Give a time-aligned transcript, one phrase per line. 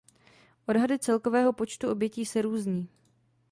[0.67, 2.89] Odhady celkového počtu obětí se různí.